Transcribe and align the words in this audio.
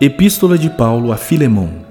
Epístola 0.00 0.56
de 0.56 0.70
Paulo 0.70 1.10
a 1.10 1.16
Filemão 1.16 1.84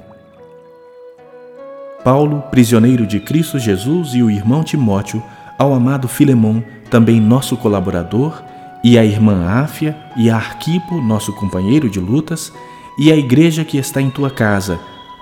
Paulo, 2.06 2.42
prisioneiro 2.50 3.06
de 3.06 3.20
Cristo 3.20 3.60
Jesus, 3.60 4.14
e 4.14 4.24
o 4.24 4.32
irmão 4.32 4.64
Timóteo, 4.64 5.22
ao 5.60 5.74
amado 5.74 6.08
Filemão, 6.08 6.64
também 6.90 7.20
nosso 7.20 7.58
colaborador, 7.58 8.42
e 8.82 8.98
a 8.98 9.04
irmã 9.04 9.46
Áfia, 9.46 9.94
e 10.16 10.30
a 10.30 10.38
Arquipo, 10.38 11.02
nosso 11.02 11.34
companheiro 11.34 11.90
de 11.90 12.00
lutas, 12.00 12.54
e 12.98 13.12
a 13.12 13.16
igreja 13.18 13.66
que 13.66 13.78
está 13.78 14.02
em 14.02 14.10
tua 14.10 14.32
casa, 14.32 14.80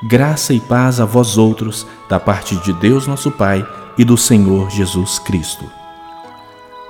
graça 0.07 0.53
e 0.53 0.59
paz 0.59 0.99
a 0.99 1.05
vós 1.05 1.39
outros, 1.39 1.87
da 2.07 2.19
parte 2.19 2.55
de 2.57 2.71
Deus 2.73 3.07
nosso 3.07 3.31
Pai 3.31 3.67
e 3.97 4.05
do 4.05 4.15
Senhor 4.15 4.69
Jesus 4.69 5.17
Cristo. 5.17 5.65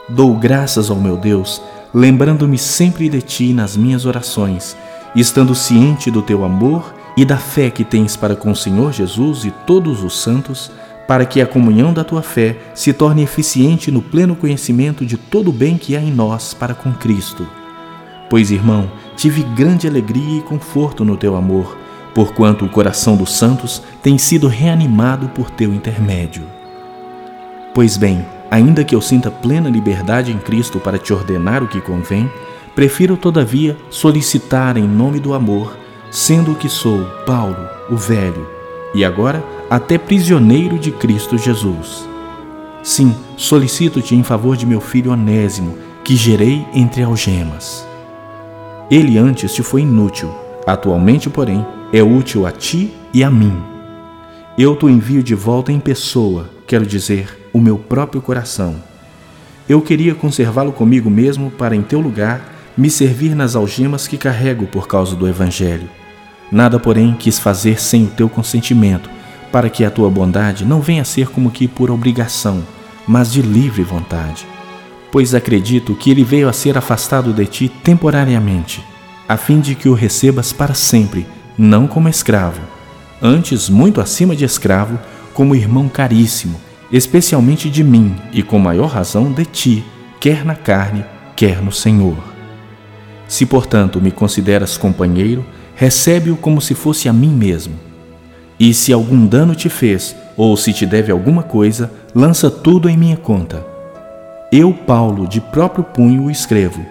Dou 0.10 0.36
graças 0.36 0.90
ao 0.90 0.98
meu 0.98 1.16
Deus, 1.16 1.62
lembrando-me 1.94 2.58
sempre 2.58 3.08
de 3.08 3.22
ti 3.22 3.54
nas 3.54 3.78
minhas 3.78 4.06
orações, 4.06 4.76
estando 5.16 5.56
ciente 5.56 6.12
do 6.12 6.22
teu 6.22 6.44
amor 6.44 6.94
e 7.16 7.24
da 7.24 7.38
fé 7.38 7.70
que 7.70 7.84
tens 7.84 8.16
para 8.16 8.36
com 8.36 8.52
o 8.52 8.56
Senhor 8.56 8.92
Jesus 8.92 9.46
e 9.46 9.52
todos 9.52 10.04
os 10.04 10.20
santos, 10.20 10.72
para 11.08 11.26
que 11.26 11.40
a 11.40 11.48
comunhão 11.48 11.94
da 11.94 12.04
tua 12.04 12.22
fé 12.22 12.58
se 12.74 12.92
torne 12.92 13.24
eficiente 13.24 13.92
no 13.92 14.02
pleno 14.02 14.36
conhecimento 14.36 15.06
de 15.06 15.18
todo 15.18 15.50
o 15.50 15.54
bem 15.54 15.78
que 15.78 15.96
há 15.96 16.02
em 16.02 16.12
nós 16.12 16.54
para 16.54 16.74
com 16.74 16.92
Cristo. 16.92 17.48
Pois, 18.30 18.52
irmão, 18.52 18.92
tive 19.16 19.44
grande 19.44 19.88
alegria 19.88 20.40
e 20.40 20.42
conforto 20.42 21.06
no 21.06 21.16
teu 21.16 21.36
amor, 21.36 21.78
porquanto 22.14 22.66
o 22.66 22.70
coração 22.70 23.16
dos 23.16 23.38
santos 23.38 23.82
tem 24.02 24.18
sido 24.18 24.48
reanimado 24.48 25.30
por 25.30 25.50
teu 25.50 25.74
intermédio. 25.74 26.44
Pois 27.74 27.98
bem, 27.98 28.26
ainda 28.50 28.84
que 28.84 28.96
eu 28.96 29.02
sinta 29.02 29.30
plena 29.30 29.70
liberdade 29.70 30.32
em 30.32 30.38
Cristo 30.40 30.80
para 30.80 30.98
te 30.98 31.14
ordenar 31.14 31.62
o 31.62 31.68
que 31.68 31.82
convém, 31.82 32.30
prefiro, 32.76 33.16
todavia, 33.16 33.78
solicitar 33.90 34.76
em 34.76 34.88
nome 34.88 35.20
do 35.20 35.34
amor, 35.34 35.76
sendo 36.12 36.54
que 36.56 36.68
sou, 36.68 37.06
Paulo, 37.26 37.58
o 37.90 37.96
velho, 37.96 38.48
e 38.94 39.04
agora 39.04 39.44
até 39.70 39.98
prisioneiro 39.98 40.78
de 40.78 40.92
Cristo 40.92 41.38
Jesus. 41.38 42.08
Sim, 42.84 43.16
solicito-te 43.36 44.14
em 44.14 44.22
favor 44.22 44.56
de 44.56 44.66
meu 44.66 44.80
filho 44.80 45.12
Onésimo, 45.12 45.78
que 46.04 46.16
gerei 46.16 46.64
entre 46.74 47.02
algemas. 47.02 47.88
Ele 48.92 49.18
antes 49.18 49.54
te 49.54 49.64
foi 49.64 49.82
inútil, 49.82 50.32
atualmente, 50.68 51.30
porém, 51.30 51.66
é 51.92 52.04
útil 52.04 52.46
a 52.46 52.52
ti 52.52 52.94
e 53.12 53.24
a 53.24 53.32
mim. 53.32 53.58
Eu 54.58 54.76
te 54.76 54.86
envio 54.86 55.24
de 55.24 55.34
volta 55.34 55.72
em 55.72 55.80
pessoa, 55.80 56.50
quero 56.68 56.86
dizer, 56.86 57.50
o 57.52 57.60
meu 57.60 57.78
próprio 57.78 58.22
coração. 58.22 58.76
Eu 59.68 59.82
queria 59.82 60.14
conservá-lo 60.14 60.72
comigo 60.72 61.10
mesmo 61.10 61.50
para, 61.50 61.76
em 61.76 61.82
teu 61.82 62.00
lugar, 62.00 62.55
me 62.78 62.90
servir 62.90 63.36
nas 63.36 63.56
algemas 63.56 64.08
que 64.08 64.18
carrego 64.18 64.66
por 64.68 64.88
causa 64.88 65.16
do 65.16 65.28
Evangelho. 65.28 65.90
Nada, 66.52 66.80
porém, 66.80 67.16
quis 67.18 67.40
fazer 67.40 67.80
sem 67.82 68.04
o 68.04 68.10
teu 68.10 68.30
consentimento, 68.30 69.10
para 69.52 69.70
que 69.70 69.86
a 69.86 69.90
tua 69.90 70.10
bondade 70.10 70.66
não 70.66 70.82
venha 70.82 71.02
a 71.02 71.06
ser 71.06 71.30
como 71.30 71.50
que 71.50 71.68
por 71.68 71.90
obrigação, 71.90 72.64
mas 73.08 73.32
de 73.32 73.42
livre 73.42 73.84
vontade. 73.84 74.46
Pois 75.12 75.34
acredito 75.34 75.96
que 75.96 76.12
ele 76.12 76.24
veio 76.24 76.50
a 76.50 76.54
ser 76.54 76.78
afastado 76.78 77.32
de 77.32 77.46
ti 77.46 77.70
temporariamente, 77.70 78.84
a 79.28 79.38
fim 79.38 79.60
de 79.60 79.74
que 79.74 79.88
o 79.88 79.94
recebas 79.94 80.52
para 80.52 80.74
sempre, 80.74 81.26
não 81.58 81.88
como 81.88 82.10
escravo, 82.10 82.62
antes 83.22 83.70
muito 83.70 84.02
acima 84.02 84.36
de 84.36 84.44
escravo, 84.44 85.00
como 85.34 85.56
irmão 85.56 85.88
caríssimo, 85.88 86.60
especialmente 86.92 87.70
de 87.70 87.84
mim 87.84 88.16
e 88.32 88.44
com 88.44 88.60
maior 88.60 88.88
razão 88.88 89.32
de 89.32 89.46
ti, 89.46 89.86
quer 90.20 90.46
na 90.46 90.56
carne, 90.56 91.04
quer 91.36 91.62
no 91.62 91.72
Senhor. 91.72 92.35
Se, 93.28 93.46
portanto, 93.46 94.02
me 94.02 94.12
consideras 94.12 94.78
companheiro, 94.78 95.46
recebe-o 95.76 96.38
como 96.38 96.62
se 96.62 96.74
fosse 96.74 97.10
a 97.10 97.14
mim 97.14 97.32
mesmo. 97.32 97.74
E 98.60 98.74
se 98.74 98.94
algum 98.94 99.26
dano 99.26 99.56
te 99.56 99.68
fez, 99.68 100.16
ou 100.38 100.56
se 100.56 100.72
te 100.72 100.86
deve 100.86 101.12
alguma 101.12 101.44
coisa, 101.44 101.92
lança 102.14 102.50
tudo 102.50 102.90
em 102.90 102.98
minha 102.98 103.18
conta. 103.18 103.66
Eu, 104.52 104.74
Paulo, 104.74 105.28
de 105.28 105.42
próprio 105.42 105.84
punho 105.84 106.24
o 106.24 106.32
escrevo. 106.32 106.86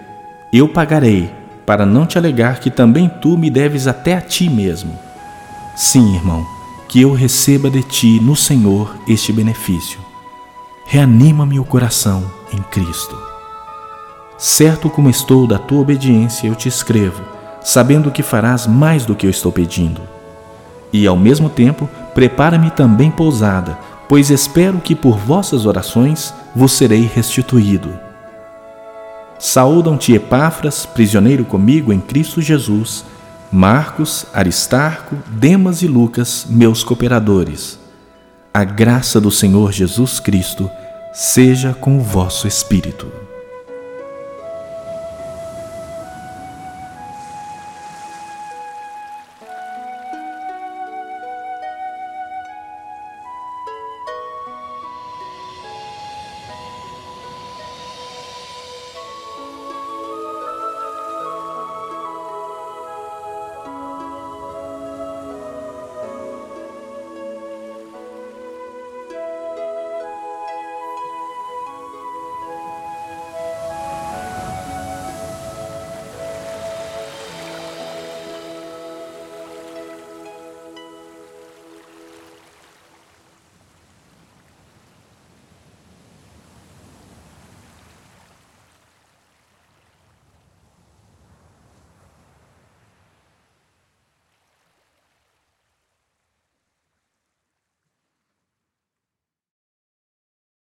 Eu 0.53 0.67
pagarei, 0.67 1.31
para 1.65 1.85
não 1.85 2.05
te 2.05 2.17
alegar 2.17 2.59
que 2.59 2.69
também 2.69 3.09
tu 3.21 3.37
me 3.37 3.49
deves 3.49 3.87
até 3.87 4.15
a 4.15 4.21
ti 4.21 4.49
mesmo. 4.49 4.97
Sim, 5.75 6.15
irmão, 6.15 6.45
que 6.87 7.01
eu 7.01 7.13
receba 7.13 7.69
de 7.69 7.81
ti 7.81 8.19
no 8.19 8.35
Senhor 8.35 8.95
este 9.07 9.33
benefício. 9.33 9.99
Reanima-me 10.85 11.59
o 11.59 11.65
coração 11.65 12.23
em 12.53 12.61
Cristo. 12.61 13.34
Certo 14.37 14.89
como 14.89 15.09
estou 15.09 15.47
da 15.47 15.57
tua 15.57 15.79
obediência, 15.79 16.47
eu 16.47 16.55
te 16.55 16.67
escrevo, 16.67 17.23
sabendo 17.63 18.11
que 18.11 18.21
farás 18.21 18.67
mais 18.67 19.05
do 19.05 19.15
que 19.15 19.25
eu 19.25 19.29
estou 19.29 19.51
pedindo. 19.51 20.01
E, 20.91 21.07
ao 21.07 21.15
mesmo 21.15 21.49
tempo, 21.49 21.89
prepara-me 22.13 22.69
também 22.69 23.09
pousada, 23.09 23.77
pois 24.09 24.29
espero 24.29 24.79
que 24.79 24.93
por 24.93 25.17
vossas 25.17 25.65
orações 25.65 26.33
vos 26.53 26.73
serei 26.73 27.09
restituído. 27.13 27.97
Saúdam-te 29.39 30.13
Epáfras, 30.13 30.85
prisioneiro 30.85 31.45
comigo 31.45 31.91
em 31.91 31.99
Cristo 31.99 32.41
Jesus, 32.41 33.05
Marcos, 33.51 34.25
Aristarco, 34.33 35.15
Demas 35.27 35.81
e 35.81 35.87
Lucas, 35.87 36.45
meus 36.49 36.83
cooperadores. 36.83 37.79
A 38.53 38.63
graça 38.63 39.19
do 39.19 39.31
Senhor 39.31 39.71
Jesus 39.71 40.19
Cristo 40.19 40.69
seja 41.13 41.73
com 41.73 41.97
o 41.97 42.01
vosso 42.01 42.47
espírito. 42.47 43.24